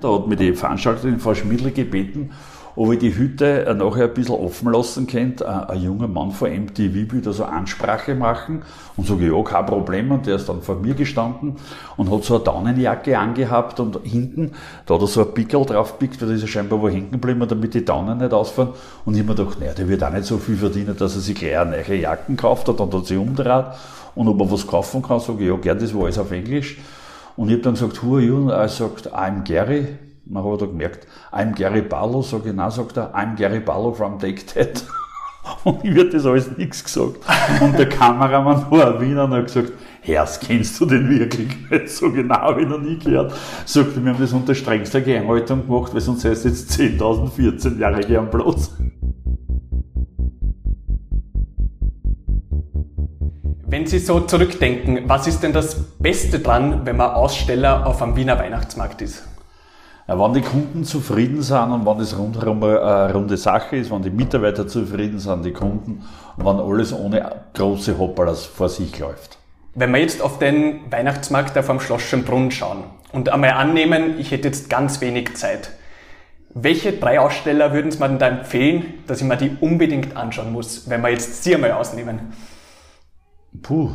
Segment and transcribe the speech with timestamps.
[0.00, 2.30] Da hat mir die Veranstalterin Frau Schmidl gebeten,
[2.76, 5.68] ob ich die Hütte nachher ein bisschen offen lassen könnte.
[5.68, 8.62] Ein, junger Mann von MTV will da so Ansprache machen
[8.96, 10.12] und sage, ja, kein Problem.
[10.12, 11.56] Und der ist dann vor mir gestanden
[11.96, 14.52] und hat so eine Daunenjacke angehabt und hinten,
[14.86, 17.10] da hat er so ein Pickel drauf pickt, weil da ist er scheinbar wo hängen
[17.10, 18.74] geblieben, damit die Daunen nicht ausfahren.
[19.04, 21.34] Und ich mir gedacht, naja, der wird auch nicht so viel verdienen, dass er sich
[21.34, 22.78] gleich eine neue Jacken kauft hat.
[22.78, 23.66] Dann hat er sich umgedreht
[24.14, 26.78] und ob er was kaufen kann, sage ich, ja, gern, das war alles auf Englisch.
[27.38, 28.36] Und ich habe dann gesagt, who are you?
[28.36, 29.86] Und er sagt, I'm Gary.
[30.26, 32.20] Man hat da gemerkt, I'm Gary Barlow.
[32.20, 34.84] Sag ich, nein, sagt er, I'm Gary Barlow from Take That.
[35.64, 37.20] Und ich wird das alles nichts gesagt.
[37.60, 41.88] Und der Kameramann war ein Wiener und hat gesagt, Herz, kennst du den wirklich nicht?
[41.88, 43.32] So genau habe ich noch nie gehört.
[43.64, 48.18] Sagt er, wir haben das unter strengster Geheimhaltung gemacht, weil sonst heißt jetzt 10.000 14-Jährige
[48.18, 48.72] am Platz.
[53.70, 58.16] Wenn Sie so zurückdenken, was ist denn das Beste dran, wenn man Aussteller auf einem
[58.16, 59.24] Wiener Weihnachtsmarkt ist?
[60.06, 64.00] Ja, wenn die Kunden zufrieden sind und wenn das rundherum eine runde Sache ist, wenn
[64.00, 66.02] die Mitarbeiter zufrieden sind, die Kunden,
[66.38, 69.36] und wenn alles ohne große Hoppalas vor sich läuft.
[69.74, 74.30] Wenn wir jetzt auf den Weihnachtsmarkt auf am Schloss Schönbrunn schauen und einmal annehmen, ich
[74.30, 75.72] hätte jetzt ganz wenig Zeit.
[76.54, 80.54] Welche drei Aussteller würden Sie mir denn da empfehlen, dass ich mir die unbedingt anschauen
[80.54, 82.32] muss, wenn wir jetzt Sie einmal ausnehmen?
[83.62, 83.90] Puh,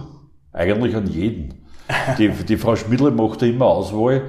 [0.51, 1.65] eigentlich an jeden.
[2.17, 4.23] Die, die Frau Schmidl macht da immer Auswahl.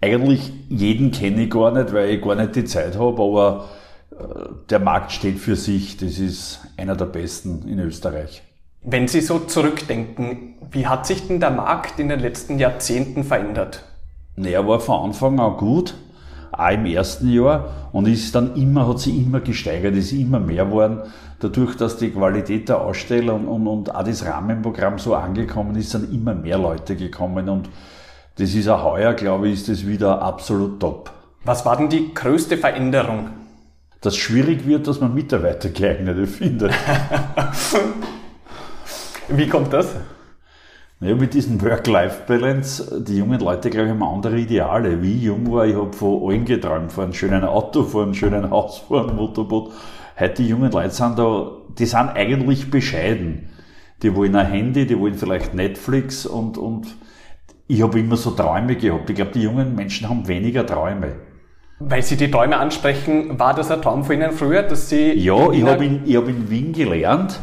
[0.00, 3.68] Eigentlich jeden kenne ich gar nicht, weil ich gar nicht die Zeit habe, aber
[4.10, 5.96] äh, der Markt steht für sich.
[5.96, 8.42] Das ist einer der besten in Österreich.
[8.82, 13.84] Wenn Sie so zurückdenken, wie hat sich denn der Markt in den letzten Jahrzehnten verändert?
[14.34, 15.94] Naja, war von Anfang an gut,
[16.52, 20.66] auch im ersten Jahr und ist dann immer, hat sich immer gesteigert, ist immer mehr
[20.66, 21.00] geworden.
[21.40, 25.90] Dadurch, dass die Qualität der Aussteller und, und, und auch das Rahmenprogramm so angekommen ist,
[25.90, 27.68] sind immer mehr Leute gekommen und
[28.36, 31.10] das ist auch heuer, glaube ich, ist das wieder absolut top.
[31.44, 33.30] Was war denn die größte Veränderung?
[34.00, 36.72] Dass es schwierig wird, dass man Mitarbeiter geeignete findet.
[39.28, 39.94] Wie kommt das?
[41.04, 45.02] Ja, mit diesem Work-Life-Balance, die jungen Leute, glaube ich, haben andere Ideale.
[45.02, 48.14] Wie ich jung war, ich habe von allen geträumt, von einem schönen Auto, von einem
[48.14, 49.72] schönen Haus, von einem Motorboot.
[50.16, 53.48] Heute die jungen Leute sind da, die sind eigentlich bescheiden.
[54.00, 56.86] Die wollen ein Handy, die wollen vielleicht Netflix und, und
[57.66, 59.10] ich habe immer so Träume gehabt.
[59.10, 61.16] Ich glaube, die jungen Menschen haben weniger Träume.
[61.80, 65.14] Weil Sie die Träume ansprechen, war das ein Traum von Ihnen früher, dass Sie...
[65.14, 67.40] Ja, ich habe in, ich hab in Wien gelernt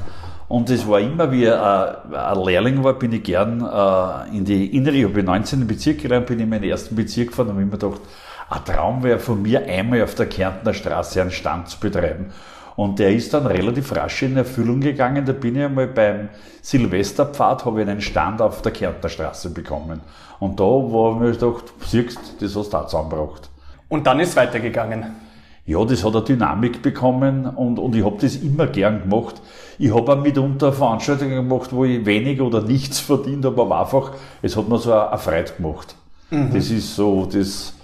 [0.49, 4.75] und es war immer, wie ein, ein Lehrling war, bin ich gern äh, in die
[4.75, 5.67] innere, ich habe im 19.
[5.67, 8.01] Bezirk gelernt, bin ich in meinen ersten Bezirk gefahren und habe immer gedacht,
[8.49, 12.31] ein Traum wäre von mir, einmal auf der Kärntner Straße einen Stand zu betreiben.
[12.75, 15.23] Und der ist dann relativ rasch in Erfüllung gegangen.
[15.23, 16.29] Da bin ich einmal beim
[16.61, 20.01] Silvesterpfad, habe ich einen Stand auf der Kärntner Straße bekommen.
[20.39, 23.49] Und da war mir gedacht, siehst das hast du auch zusammengebracht.
[23.87, 25.28] Und dann ist weitergegangen.
[25.69, 29.39] Ja, das hat eine Dynamik bekommen und, und ich habe das immer gern gemacht.
[29.77, 34.13] Ich habe auch mitunter Veranstaltungen gemacht, wo ich wenig oder nichts verdient habe, aber einfach,
[34.41, 35.93] es hat mir so eine Freude gemacht.
[36.31, 36.55] Mhm.
[36.55, 37.75] Das ist so, das,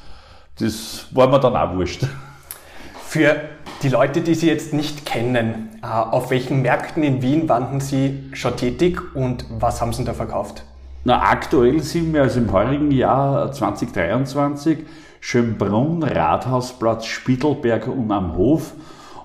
[0.57, 2.07] das war mir dann auch wurscht.
[3.03, 3.35] Für
[3.83, 8.31] die Leute, die Sie jetzt nicht kennen, äh, auf welchen Märkten in Wien waren Sie
[8.33, 10.63] schon tätig und was haben Sie da verkauft?
[11.03, 14.79] Na, aktuell sind wir also im heurigen Jahr 2023
[15.27, 18.73] Schönbrunn, Rathausplatz, Spittelberg und am Hof.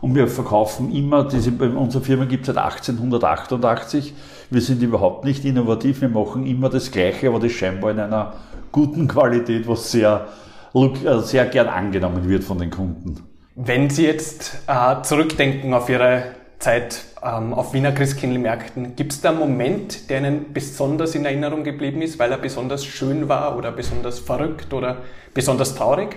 [0.01, 4.15] Und wir verkaufen immer, diese, unsere Firma gibt es seit 1888.
[4.49, 8.33] Wir sind überhaupt nicht innovativ, wir machen immer das Gleiche, aber das scheinbar in einer
[8.73, 10.27] guten Qualität, was sehr,
[10.73, 13.21] äh, sehr gern angenommen wird von den Kunden.
[13.55, 16.23] Wenn Sie jetzt äh, zurückdenken auf Ihre
[16.61, 21.65] Zeit ähm, auf Wiener Christkindlmärkten, gibt es da einen Moment, der Ihnen besonders in Erinnerung
[21.65, 24.99] geblieben ist, weil er besonders schön war oder besonders verrückt oder
[25.35, 26.17] besonders traurig?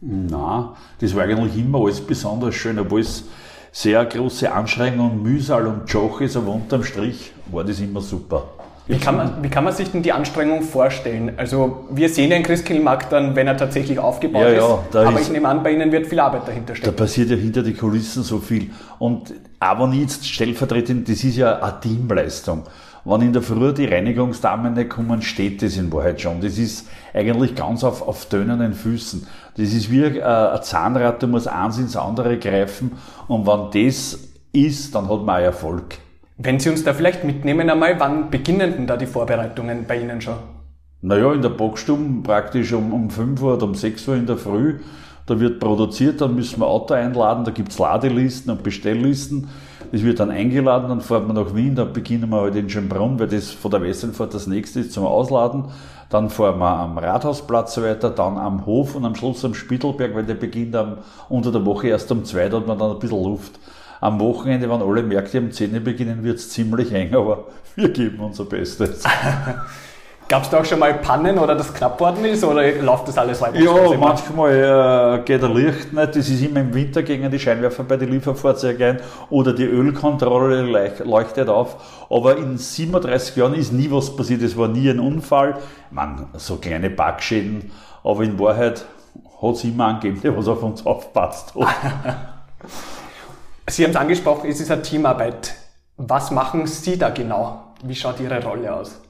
[0.00, 3.24] Na, das war eigentlich immer alles besonders schön, obwohl es
[3.72, 8.48] sehr große Anstrengung und Mühsal und Joch ist, aber unterm Strich war das immer super.
[8.88, 11.32] Wie kann, man, wie kann man sich denn die Anstrengung vorstellen?
[11.36, 15.26] Also wir sehen den Christkindlmarkt dann, wenn er tatsächlich aufgebaut ja, ja, ist, aber ist,
[15.26, 16.94] ich nehme an, bei Ihnen wird viel Arbeit dahinter stecken.
[16.94, 18.70] Da passiert ja hinter die Kulissen so viel.
[19.00, 22.62] Und aber nicht stellvertretend, das ist ja eine Teamleistung.
[23.04, 26.40] Wenn in der Früh die Reinigungsdamen nicht kommen, steht das in Wahrheit schon.
[26.40, 29.26] Das ist eigentlich ganz auf, auf tönenden Füßen.
[29.56, 32.92] Das ist wie äh, ein Zahnrad, da muss eins ins andere greifen.
[33.26, 34.18] Und wenn das
[34.52, 35.98] ist, dann hat man auch Erfolg.
[36.38, 40.20] Wenn Sie uns da vielleicht mitnehmen einmal, wann beginnen denn da die Vorbereitungen bei Ihnen
[40.20, 40.34] schon?
[41.00, 44.36] Naja, in der Boxstube praktisch um, um 5 Uhr oder um 6 Uhr in der
[44.36, 44.80] Früh.
[45.24, 49.48] Da wird produziert, dann müssen wir Auto einladen, da gibt's Ladelisten und Bestelllisten.
[49.90, 53.18] Das wird dann eingeladen, dann fahren wir nach Wien, dann beginnen wir halt in Schönbrunn,
[53.18, 55.64] weil das von der Westernfahrt das nächste ist zum Ausladen.
[56.10, 60.24] Dann fahren wir am Rathausplatz weiter, dann am Hof und am Schluss am Spittelberg, weil
[60.24, 60.98] der beginnt am,
[61.30, 63.58] unter der Woche erst um zwei, da hat man dann ein bisschen Luft.
[64.00, 68.44] Am Wochenende, wenn alle Märkte um 10 beginnen, wird's ziemlich eng, aber wir geben unser
[68.44, 69.04] Bestes.
[70.28, 73.16] Gab es da auch schon mal Pannen oder das knapp worden ist oder läuft das
[73.16, 73.60] alles weiter?
[73.60, 76.08] Ja, manchmal äh, geht der Licht nicht.
[76.08, 79.00] Das ist immer im Winter gegen die Scheinwerfer bei den Lieferfahrzeugen ein
[79.30, 80.62] oder die Ölkontrolle
[81.04, 82.06] leuchtet auf.
[82.10, 84.42] Aber in 37 Jahren ist nie was passiert.
[84.42, 85.58] Es war nie ein Unfall.
[85.92, 87.70] Man, so kleine Backschäden.
[88.02, 88.84] Aber in Wahrheit
[89.40, 91.68] hat es immer angegeben, der was auf uns aufpasst hat.
[93.68, 95.54] Sie haben es angesprochen, es ist eine Teamarbeit.
[95.96, 97.74] Was machen Sie da genau?
[97.82, 99.00] Wie schaut Ihre Rolle aus?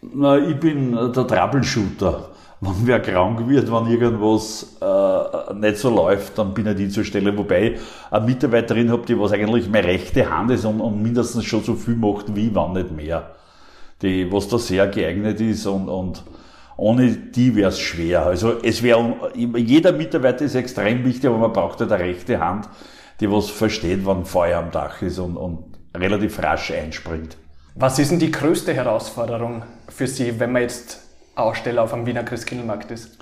[0.00, 2.30] Na, ich bin der Troubleshooter.
[2.62, 7.04] Wenn wer krank wird, wenn irgendwas äh, nicht so läuft, dann bin ich die zur
[7.04, 7.36] Stelle.
[7.38, 7.78] Wobei
[8.10, 11.74] eine Mitarbeiterin habe, die was eigentlich meine rechte Hand ist und, und mindestens schon so
[11.74, 13.30] viel macht wie, wenn nicht mehr.
[14.02, 16.22] Die, was da sehr geeignet ist und, und
[16.76, 18.26] ohne die wäre es schwer.
[18.26, 22.68] Also es wäre, jeder Mitarbeiter ist extrem wichtig, aber man braucht halt eine rechte Hand,
[23.20, 27.36] die was versteht, wann Feuer am Dach ist und, und relativ rasch einspringt.
[27.74, 31.00] Was ist denn die größte Herausforderung für Sie, wenn man jetzt
[31.34, 33.18] Aussteller auf einem Wiener Christkindlmarkt ist?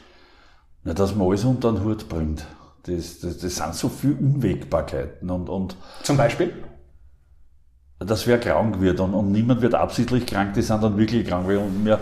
[0.84, 2.46] Na, dass man alles unter den Hut bringt.
[2.84, 5.28] Das, das, das sind so viele Unwägbarkeiten.
[5.28, 6.52] Und, und Zum Beispiel?
[7.98, 11.48] Dass wer krank wird und, und niemand wird absichtlich krank, die sind dann wirklich krank.
[11.48, 12.00] Und wir,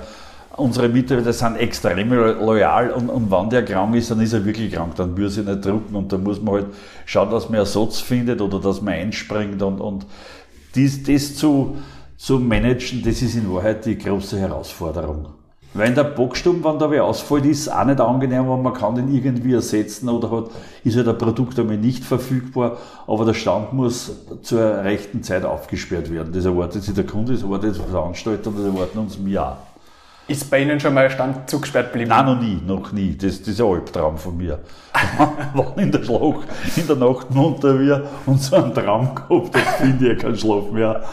[0.56, 4.72] unsere Mitarbeiter sind extrem loyal und, und wenn der krank ist, dann ist er wirklich
[4.72, 6.66] krank, dann würde sie nicht drucken und da muss man halt
[7.04, 10.06] schauen, dass man Ersatz findet oder dass man einspringt und, und
[10.74, 11.76] dies, das zu,
[12.16, 15.26] zu managen, das ist in Wahrheit die große Herausforderung.
[15.74, 19.14] Weil der Bocksturm, wenn da wer ausfällt, ist auch nicht angenehm, weil man kann den
[19.14, 20.50] irgendwie ersetzen oder hat,
[20.84, 24.10] ist halt ein Produkt einmal nicht verfügbar, aber der Stand muss
[24.40, 26.32] zur rechten Zeit aufgesperrt werden.
[26.32, 29.56] Das erwartet sich der Kunde, das erwartet der Veranstalter und das erwarten uns wir auch.
[30.28, 32.11] Ist bei Ihnen schon mal ein Stand zugesperrt geblieben?
[32.11, 33.17] Nein, noch nie, noch nie.
[33.17, 34.58] Das, das ist ein Albtraum von mir.
[35.55, 36.37] Wenn in der Schlaf,
[36.75, 40.73] in der Nacht munter wir und so einen Traum gehabt, dann finde ich keinen Schlaf
[40.73, 41.05] mehr.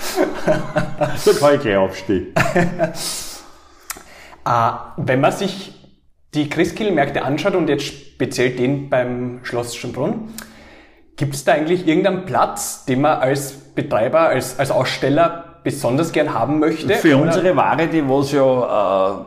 [0.46, 2.34] da kann ich gleich aufstehen.
[4.46, 5.76] äh, wenn man sich
[6.34, 10.34] die Christkindlmärkte anschaut und jetzt speziell den beim Schloss Schönbrunn,
[11.18, 16.34] gibt es da eigentlich irgendeinen Platz, den man als Betreiber, als, als Aussteller besonders gern
[16.34, 16.94] haben möchte?
[16.96, 17.26] Für oder?
[17.26, 19.26] unsere Ware, die was ja äh,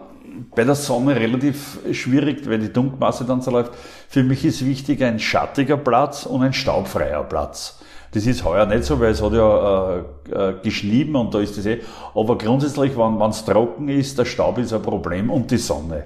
[0.54, 3.72] bei der Sonne relativ schwierig, weil die Dunkelmasse dann so läuft,
[4.08, 7.78] für mich ist wichtig ein schattiger Platz und ein staubfreier Platz.
[8.12, 9.98] Das ist heuer nicht so, weil es hat ja äh,
[10.30, 11.80] äh, geschnieben und da ist das eh.
[12.14, 16.04] Aber grundsätzlich, wenn es trocken ist, der Staub ist ein Problem und die Sonne.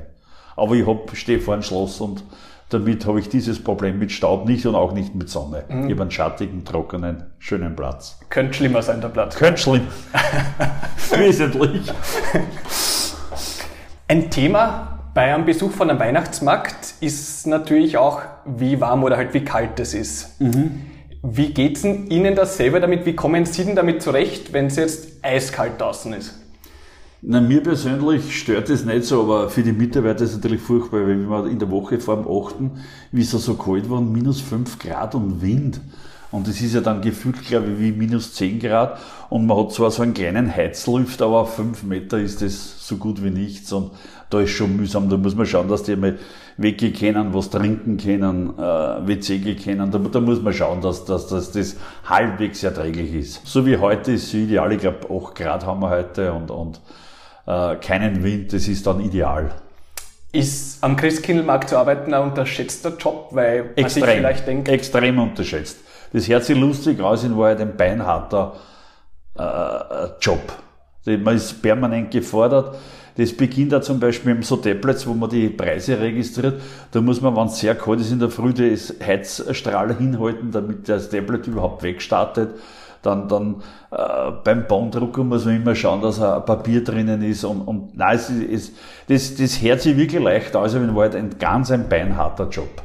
[0.56, 2.24] Aber ich hab, stehe vor einem Schloss und
[2.70, 5.64] damit habe ich dieses Problem mit Staub nicht und auch nicht mit Sonne.
[5.68, 5.86] Mhm.
[5.86, 8.18] Ich habe einen schattigen, trockenen, schönen Platz.
[8.30, 9.36] Könnte schlimmer sein, der Platz.
[9.36, 9.86] Könnte schlimm.
[11.16, 11.92] Wesentlich.
[14.08, 19.34] Ein Thema bei einem Besuch von einem Weihnachtsmarkt ist natürlich auch, wie warm oder halt
[19.34, 20.40] wie kalt es ist.
[20.40, 20.82] Mhm.
[21.22, 23.04] Wie geht's Ihnen das selber damit?
[23.04, 26.40] Wie kommen Sie denn damit zurecht, wenn es jetzt eiskalt draußen ist?
[27.22, 31.00] Na, mir persönlich stört es nicht so, aber für die Mitarbeiter ist es natürlich furchtbar,
[31.02, 32.54] weil wir in der Woche vor dem 8.,
[33.12, 35.82] wie es so kalt war, minus 5 Grad und Wind.
[36.30, 38.98] Und es ist ja dann gefühlt, glaube ich, wie minus 10 Grad.
[39.28, 42.96] Und man hat zwar so einen kleinen Heizlüft, aber auf 5 Meter ist das so
[42.96, 43.70] gut wie nichts.
[43.70, 43.90] Und
[44.30, 45.10] da ist schon mühsam.
[45.10, 46.18] Da muss man schauen, dass die mal
[46.56, 49.90] weggehen können, was trinken können, äh, WC gehen können.
[49.90, 53.46] Da, da, muss man schauen, dass, dass, dass das halbwegs erträglich ist.
[53.46, 54.72] So wie heute ist es ideal.
[54.72, 56.80] Ich glaube, 8 Grad haben wir heute und, und
[57.46, 59.50] äh, keinen Wind, das ist dann ideal.
[60.32, 64.68] Ist am Christkindlmarkt zu arbeiten ein unterschätzter Job, weil man extrem, sich vielleicht denkt...
[64.68, 65.78] Extrem unterschätzt.
[66.12, 68.54] Das hört sich lustig aus, in Wahrheit ein beinharter
[69.36, 69.42] äh,
[70.20, 70.40] Job.
[71.06, 72.76] Man ist permanent gefordert.
[73.16, 76.60] Das beginnt da zum Beispiel mit so Tablets, wo man die Preise registriert.
[76.92, 80.88] Da muss man, wenn es sehr kalt ist in der Früh, das Heizstrahl hinhalten, damit
[80.88, 82.50] das Tablet überhaupt wegstartet
[83.02, 87.62] dann, dann äh, beim Bondrucker muss man immer schauen, dass ein Papier drinnen ist und,
[87.62, 88.76] und nein, es ist,
[89.08, 92.82] das, das hört sich wirklich leicht aus, aber in Wahrheit ein ganz ein beinharter Job.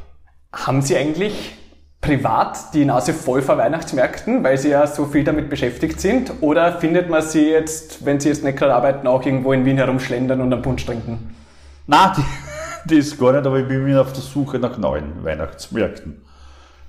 [0.52, 1.56] Haben Sie eigentlich
[2.00, 6.32] privat die Nase voll vor Weihnachtsmärkten, weil Sie ja so viel damit beschäftigt sind?
[6.40, 9.76] Oder findet man Sie jetzt, wenn Sie jetzt nicht gerade arbeiten, auch irgendwo in Wien
[9.76, 11.34] herumschlendern und einen Punsch trinken?
[11.86, 12.10] Nein,
[12.84, 16.22] die, das gar nicht, aber ich bin auf der Suche nach neuen Weihnachtsmärkten.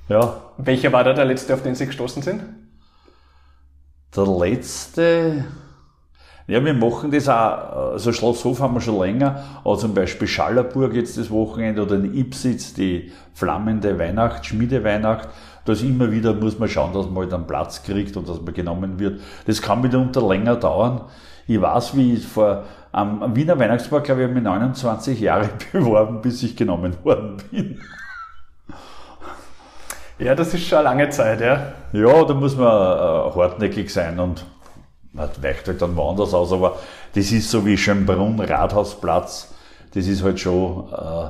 [0.10, 0.41] Ja.
[0.57, 2.41] Welcher war da der letzte, auf den Sie gestoßen sind?
[4.16, 5.46] Der letzte,
[6.48, 10.94] Ja, wir machen das auch, also Schlosshof haben wir schon länger, aber zum Beispiel Schallerburg
[10.94, 15.28] jetzt das Wochenende oder in Ipsitz die flammende Weihnacht, Schmiedeweihnacht.
[15.66, 18.42] Da ist immer wieder, muss man schauen, dass man halt einen Platz kriegt und dass
[18.42, 19.20] man genommen wird.
[19.46, 21.02] Das kann mitunter länger dauern.
[21.48, 26.22] Ich weiß, wie ich vor am Wiener Weihnachtsmarkt, glaube ich, habe mich 29 Jahre beworben,
[26.22, 27.80] bis ich genommen worden bin.
[30.20, 31.74] Ja, das ist schon eine lange Zeit, ja.
[31.94, 34.46] Ja, da muss man äh, hartnäckig sein und
[35.14, 36.78] man weicht halt dann woanders aus, aber
[37.14, 39.54] das ist so wie Schönbrunn, Rathausplatz,
[39.94, 41.30] das ist halt schon äh,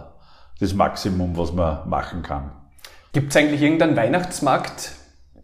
[0.60, 2.52] das Maximum, was man machen kann.
[3.14, 4.94] Gibt es eigentlich irgendeinen Weihnachtsmarkt,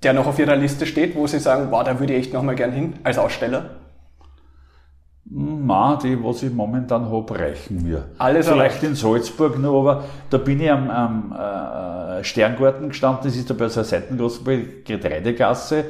[0.04, 2.56] der noch auf Ihrer Liste steht, wo Sie sagen, wow, da würde ich echt nochmal
[2.56, 3.72] gern hin, als Aussteller?
[5.66, 8.06] Ma, die, was ich momentan habe, reichen mir.
[8.18, 13.36] Alles Vielleicht in Salzburg noch, aber da bin ich am, am äh, Sterngarten gestanden, das
[13.36, 15.86] ist da bei so einer Seitengasse bei Getreidegasse.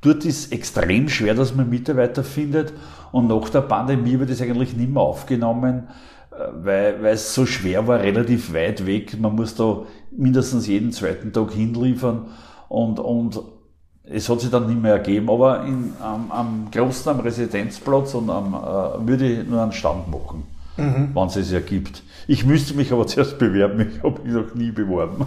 [0.00, 2.72] Dort ist extrem schwer, dass man Mitarbeiter findet
[3.12, 5.88] und nach der Pandemie wird das eigentlich nicht mehr aufgenommen,
[6.30, 9.20] äh, weil, weil es so schwer war, relativ weit weg.
[9.20, 12.26] Man muss da mindestens jeden zweiten Tag hinliefern
[12.68, 13.42] und, und
[14.12, 18.28] es hat sich dann nicht mehr ergeben, aber in, am, am großen, am Residenzplatz und
[18.28, 20.44] am, äh, würde ich nur einen Stand machen,
[20.76, 21.10] mhm.
[21.14, 22.02] wenn es es ergibt.
[22.26, 25.26] Ich müsste mich aber zuerst bewerben, ich habe mich noch nie beworben.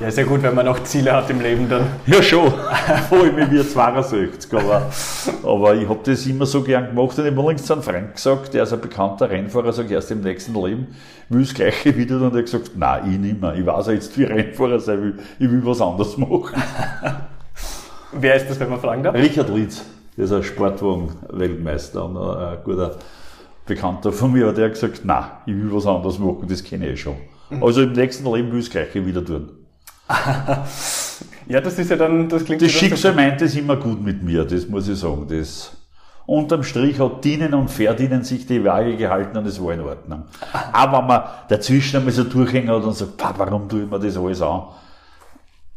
[0.00, 1.86] Ja, ist ja gut, wenn man noch Ziele hat im Leben dann.
[2.06, 2.50] Ja, schon.
[3.08, 4.52] Vor allem wie 62.
[4.52, 4.90] Aber,
[5.44, 8.14] aber ich habe das immer so gern gemacht und ich habe übrigens zu einem Freund
[8.14, 10.88] gesagt, der ist ein bekannter Rennfahrer, sag erst im nächsten Leben,
[11.28, 12.16] will das Gleiche wieder.
[12.16, 13.54] Und er hat gesagt, nein, ich nicht mehr.
[13.54, 15.18] Ich weiß ja jetzt, wie Rennfahrer sein will.
[15.38, 16.50] Ich will was anderes machen.
[18.12, 19.14] Wer ist das, wenn man fragen darf?
[19.14, 19.84] Richard Litz,
[20.16, 22.96] der ist ein Sportwagen-Weltmeister und ein guter
[23.66, 27.00] Bekannter von mir, der hat gesagt, nein, ich will was anderes machen, das kenne ich
[27.00, 27.16] schon.
[27.50, 27.62] Mhm.
[27.62, 29.50] Also im nächsten Leben will ich das Gleiche wieder tun.
[31.46, 34.44] ja, das ist ja dann, das klingt Das Schicksal meint es immer gut mit mir,
[34.44, 35.26] das muss ich sagen.
[35.28, 35.76] Das,
[36.26, 40.24] unterm Strich hat Dienen und Verdienen sich die Waage gehalten und es war in Ordnung.
[40.72, 44.42] Aber wenn man dazwischen einmal so durchhängt und sagt, warum tue ich mir das alles
[44.42, 44.64] an?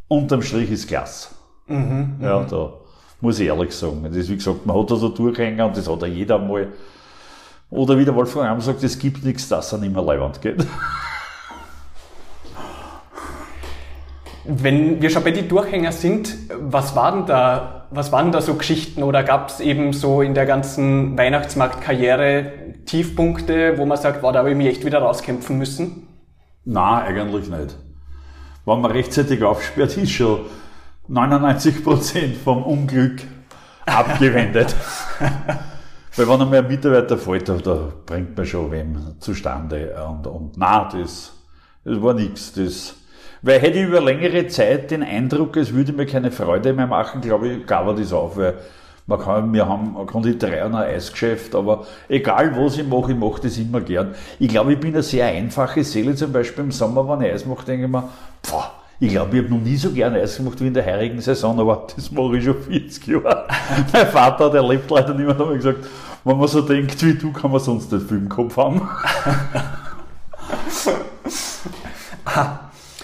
[0.07, 1.29] Unterm Strich ist klasse.
[1.67, 2.47] Mhm, ja, mhm.
[2.49, 2.73] da
[3.21, 4.03] muss ich ehrlich sagen.
[4.03, 6.67] Das ist, wie gesagt, man hat da so durchhängen und das hat ja jeder mal.
[7.69, 10.65] Oder wie der Wolfgang Am sagt, es gibt nichts, das an immer Leihwand geht.
[14.47, 19.01] Wenn wir schon bei den Durchhänger sind, was waren da, was waren da so Geschichten
[19.01, 22.51] oder gab es eben so in der ganzen Weihnachtsmarktkarriere
[22.85, 26.07] Tiefpunkte, wo man sagt, wow, da habe ich mich echt wieder rauskämpfen müssen?
[26.63, 27.75] Na, eigentlich nicht.
[28.65, 30.41] Wenn man rechtzeitig aufsperrt, ist schon
[31.07, 33.21] 99 Prozent vom Unglück
[33.85, 34.75] abgewendet.
[36.17, 39.95] Weil wenn einmal ein Mitarbeiter fällt, da bringt man schon wem zustande.
[40.09, 41.33] Und, und nein, das,
[41.83, 42.53] das war nichts.
[42.53, 42.95] Das,
[43.41, 47.19] weil hätte ich über längere Zeit den Eindruck, es würde mir keine Freude mehr machen,
[47.19, 48.37] glaube ich, gab er das auf.
[48.37, 48.53] Weil
[49.07, 53.17] man kann, wir haben eine Konditorei und ein Eisgeschäft, aber egal was ich mache, ich
[53.17, 54.15] mache das immer gern.
[54.39, 56.15] Ich glaube, ich bin eine sehr einfache Seele.
[56.15, 58.09] Zum Beispiel im Sommer, wenn ich Eis mache, denke ich mir,
[58.41, 61.19] pfff, ich glaube, ich habe noch nie so gerne Eis gemacht wie in der heurigen
[61.19, 63.47] Saison, aber das mache ich schon 40 Jahre.
[63.93, 65.85] mein Vater, der lebt leider nicht mehr, hat mir gesagt,
[66.23, 68.81] wenn man so denkt wie du, kann man sonst nicht viel im Kopf haben.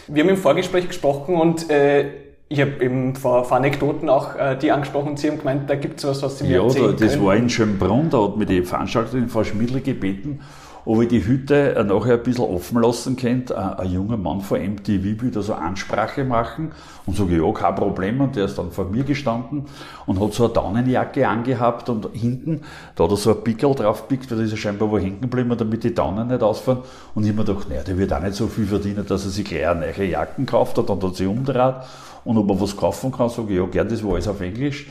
[0.08, 2.10] Wir haben im Vorgespräch gesprochen und äh,
[2.50, 5.16] ich habe eben vor, vor, Anekdoten auch äh, die angesprochen.
[5.16, 7.26] Sie haben gemeint, da gibt es was, was Sie mir ja, erzählen Ja, das können.
[7.26, 10.42] war in Schönbrunn, da hat mir die Veranstalterin Frau Schmidl gebeten,
[10.86, 13.58] ob ich die Hütte äh, nachher ein bisschen offen lassen könnte.
[13.58, 16.72] Ein, ein junger Mann von MTV will da so Ansprache machen
[17.06, 18.22] und sage, ja, kein Problem.
[18.22, 19.66] Und der ist dann vor mir gestanden
[20.06, 22.62] und hat so eine Daunenjacke angehabt und hinten,
[22.96, 25.22] da hat er so ein Pickel drauf pickt, weil da ist er scheinbar wo hängen
[25.22, 26.80] geblieben, damit die Daunen nicht ausfahren.
[27.16, 29.46] Und ich mir gedacht, naja, der wird auch nicht so viel verdienen, dass er sich
[29.46, 30.90] gleich eine neue Jacken kauft hat.
[30.90, 31.76] Dann hat sich umgedreht
[32.24, 34.88] und ob er was kaufen kann, sage ich, ja, gern, das war alles auf Englisch.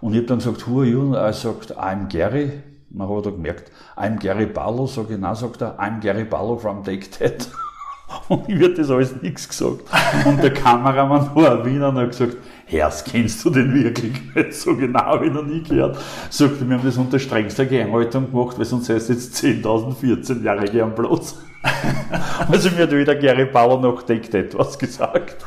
[0.00, 1.00] Und ich habe dann gesagt, who are you?
[1.00, 2.52] Und er sagt, I'm Gary.
[2.90, 6.56] Man hat da gemerkt, I'm Gary Barlow, sage ich, nein, sagt er, I'm Gary Barlow
[6.56, 7.48] from Take That.
[8.28, 9.82] Und ich wird das alles nichts gesagt.
[10.24, 14.54] Und der Kameramann war ein Wiener und hat gesagt, Herz, kennst du den wirklich nicht?
[14.54, 15.98] So genau habe ich noch nie gehört.
[16.30, 20.66] Sagt wir haben das unter strengster Geheimhaltung gemacht, weil sonst heißt es jetzt 10.014 Jahre
[20.66, 21.42] gern bloß.
[22.48, 25.44] also mir hat wieder Gary Bauer noch Take That was gesagt.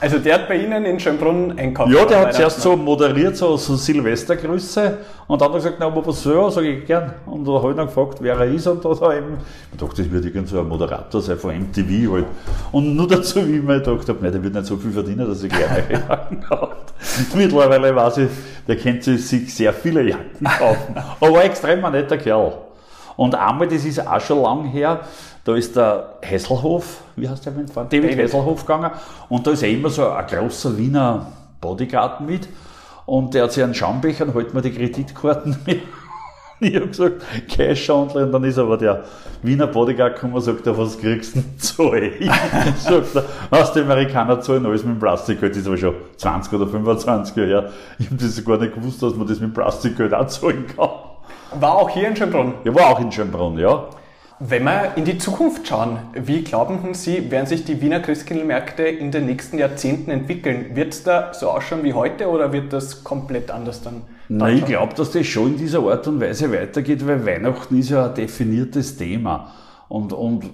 [0.00, 1.92] Also der hat bei Ihnen in Schönbrunn einkaufen.
[1.92, 5.86] Ja, der hat zuerst so moderiert, so, so Silvestergrüße und dann hat er gesagt, na,
[5.86, 6.50] aber was soll er?
[6.50, 7.12] Sag ich gern.
[7.26, 9.38] Und da habe ich dann gefragt, wer er ist und da hat er eben,
[9.72, 12.24] ich dachte, das wird irgend so ein Moderator sein von MTV halt.
[12.72, 15.28] Und nur dazu, wie ich mir gedacht habe, nein, der wird nicht so viel verdienen,
[15.28, 16.94] dass er gerne eine Jacken kauft.
[17.34, 18.28] Mittlerweile weiß ich,
[18.66, 20.94] der kennt sich sehr viele Jacken kaufen.
[21.20, 22.69] Aber extrem ein netter Kerl.
[23.20, 25.00] Und einmal, das ist auch schon lang her,
[25.44, 28.92] da ist der Hesselhof, wie heißt der mit David, David Hesselhof gegangen.
[29.28, 31.26] Und da ist ja immer so ein großer Wiener
[31.60, 32.48] Bodyguard mit.
[33.04, 35.82] Und der hat sich einen Schaumbecher und holt mir die Kreditkarten mit.
[36.60, 39.04] Ich habe gesagt, Cash Only, und dann ist aber der
[39.42, 42.12] Wiener Bodyguard gekommen und sagt, was kriegst du denn Zoll?
[42.78, 46.66] sagt er, was die Amerikaner zahlen alles mit Plastikgeld, das ist aber schon 20 oder
[46.66, 47.70] 25 Jahre her.
[47.98, 50.88] Ich habe das gar nicht gewusst, dass man das mit Plastikgeld auch zahlen kann.
[51.58, 52.54] War auch hier in Schönbrunn?
[52.64, 53.88] Ja, war auch in Schönbrunn, ja.
[54.42, 59.10] Wenn wir in die Zukunft schauen, wie glauben Sie, werden sich die Wiener Christkindlmärkte in
[59.10, 60.74] den nächsten Jahrzehnten entwickeln?
[60.74, 64.02] Wird es da so ausschauen wie heute oder wird das komplett anders dann?
[64.28, 67.90] Nein, ich glaube, dass das schon in dieser Art und Weise weitergeht, weil Weihnachten ist
[67.90, 69.52] ja ein definiertes Thema.
[69.88, 70.44] Und, und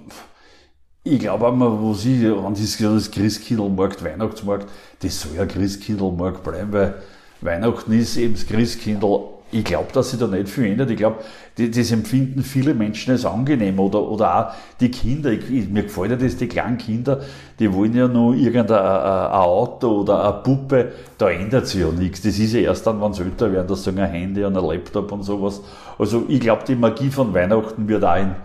[1.03, 4.67] ich glaube einmal, wo sie, wenn das, das Christkindlmarkt, Weihnachtsmarkt,
[5.01, 6.95] das soll ja Christkindlmarkt bleiben, weil
[7.39, 10.89] Weihnachten ist eben das Christkindl ich glaube, dass sich da nicht viel ändert.
[10.91, 11.17] Ich glaube,
[11.55, 15.31] das empfinden viele Menschen als angenehm oder, oder auch die Kinder.
[15.31, 17.21] Ich, mir gefällt ja das, die kleinen Kinder,
[17.59, 20.91] die wollen ja nur irgendein ein Auto oder eine Puppe.
[21.17, 22.21] Da ändert sich ja nichts.
[22.21, 24.65] Das ist ja erst dann, wenn sie älter werden, dass sagen ein Handy und ein
[24.65, 25.61] Laptop und sowas.
[25.97, 28.35] Also ich glaube, die Magie von Weihnachten wird auch in den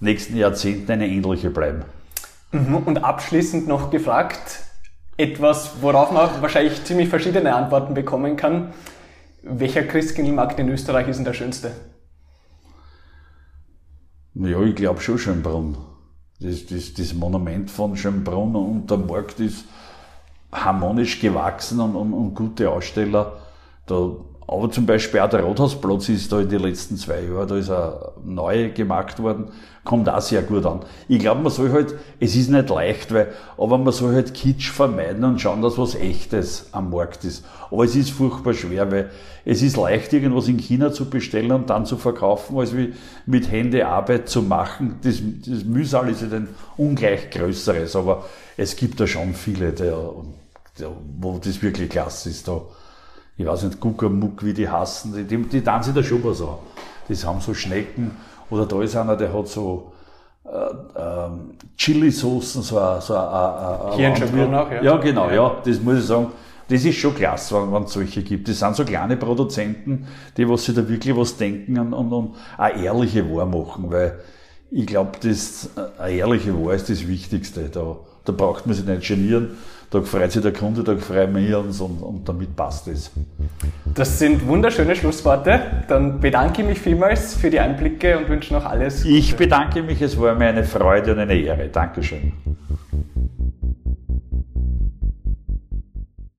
[0.00, 1.82] nächsten Jahrzehnten eine ähnliche bleiben.
[2.52, 2.76] Mhm.
[2.78, 4.60] Und abschließend noch gefragt,
[5.18, 8.72] etwas, worauf man wahrscheinlich ziemlich verschiedene Antworten bekommen kann.
[9.48, 11.70] Welcher Christkindlmarkt in Österreich ist denn der schönste?
[14.34, 15.76] Ja, ich glaube schon Schönbrunn.
[16.40, 19.64] Das, das, das Monument von Schönbrunn und der Markt ist
[20.52, 23.38] harmonisch gewachsen und, und, und gute Aussteller.
[23.86, 24.16] Da
[24.48, 27.68] aber zum Beispiel auch der Rothausplatz ist da in den letzten zwei Jahren, da ist
[27.68, 29.46] er neu gemacht worden,
[29.82, 30.80] kommt auch sehr gut an.
[31.08, 34.70] Ich glaube, man soll halt, es ist nicht leicht, weil, aber man soll halt Kitsch
[34.70, 37.44] vermeiden und schauen, dass was echtes am Markt ist.
[37.72, 39.10] Aber es ist furchtbar schwer, weil
[39.44, 42.94] es ist leicht, irgendwas in China zu bestellen und dann zu verkaufen, als wie
[43.26, 45.00] mit Händearbeit zu machen.
[45.02, 48.24] Das, das Mühsal ist ja ein ungleich größeres, aber
[48.56, 49.98] es gibt da schon viele, der,
[50.78, 52.46] der, wo das wirklich klasse ist.
[52.46, 52.62] Da
[53.36, 56.56] ich weiß nicht, Guckermuck, wie die hassen, die, die, die tanzen da schon was an.
[57.08, 58.12] Das haben so Schnecken.
[58.50, 59.92] Oder da ist einer, der hat so
[60.44, 60.48] äh,
[60.98, 63.00] ähm, Chili-Soßen, so ein...
[63.00, 64.82] So Schablon auch, ja.
[64.82, 65.34] Ja, genau, ja.
[65.34, 65.56] ja.
[65.64, 66.28] Das muss ich sagen.
[66.68, 68.48] Das ist schon klasse, wenn es solche gibt.
[68.48, 72.34] Das sind so kleine Produzenten, die was sich da wirklich was denken und, und, und
[72.58, 74.18] eine ehrliche Wahr machen, weil
[74.70, 77.68] ich glaube, das, eine ehrliche Wahr ist das Wichtigste.
[77.68, 79.56] Da, da braucht man sich nicht genieren.
[79.90, 83.12] Da freut sich der Kunde, da freuen wir uns und, und damit passt es.
[83.94, 85.60] Das sind wunderschöne Schlussworte.
[85.86, 89.04] Dann bedanke ich mich vielmals für die Einblicke und wünsche noch alles.
[89.04, 89.14] Gute.
[89.14, 91.68] Ich bedanke mich, es war mir eine Freude und eine Ehre.
[91.68, 92.32] Dankeschön.